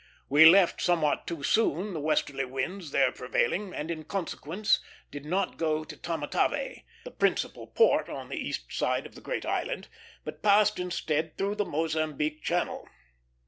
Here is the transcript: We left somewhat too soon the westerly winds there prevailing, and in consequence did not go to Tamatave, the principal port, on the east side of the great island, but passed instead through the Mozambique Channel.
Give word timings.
We 0.29 0.45
left 0.45 0.81
somewhat 0.81 1.27
too 1.27 1.43
soon 1.43 1.93
the 1.93 1.99
westerly 1.99 2.43
winds 2.45 2.89
there 2.89 3.11
prevailing, 3.11 3.71
and 3.75 3.91
in 3.91 4.03
consequence 4.03 4.79
did 5.11 5.25
not 5.25 5.57
go 5.59 5.83
to 5.83 5.95
Tamatave, 5.95 6.81
the 7.03 7.11
principal 7.11 7.67
port, 7.67 8.09
on 8.09 8.29
the 8.29 8.35
east 8.35 8.73
side 8.73 9.05
of 9.05 9.13
the 9.13 9.21
great 9.21 9.45
island, 9.45 9.89
but 10.25 10.41
passed 10.41 10.79
instead 10.79 11.37
through 11.37 11.53
the 11.53 11.65
Mozambique 11.65 12.41
Channel. 12.41 12.89